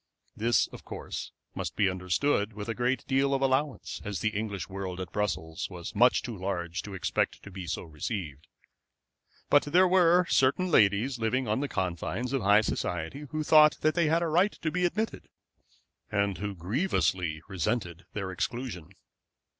This, 0.35 0.65
of 0.69 0.83
course, 0.83 1.31
must 1.53 1.75
be 1.75 1.87
understood 1.87 2.53
with 2.53 2.67
a 2.67 2.73
good 2.73 3.03
deal 3.07 3.35
of 3.35 3.41
allowance, 3.43 4.01
as 4.03 4.19
the 4.19 4.29
English 4.35 4.67
world 4.67 4.99
at 4.99 5.11
Brussels 5.11 5.69
was 5.69 5.93
much 5.93 6.23
too 6.23 6.35
large 6.35 6.81
to 6.81 6.95
expect 6.95 7.43
to 7.43 7.51
be 7.51 7.67
so 7.67 7.83
received; 7.83 8.47
but 9.51 9.61
there 9.65 9.87
were 9.87 10.25
certain 10.27 10.71
ladies 10.71 11.19
living 11.19 11.47
on 11.47 11.59
the 11.59 11.67
confines 11.69 12.33
of 12.33 12.41
high 12.41 12.61
society 12.61 13.27
who 13.29 13.43
thought 13.43 13.77
that 13.81 13.93
they 13.93 14.07
had 14.07 14.23
a 14.23 14.27
right 14.27 14.53
to 14.63 14.71
be 14.71 14.85
admitted, 14.85 15.27
and 16.11 16.39
who 16.39 16.55
grievously 16.55 17.43
resented 17.47 18.05
their 18.13 18.31
exclusion. 18.31 18.93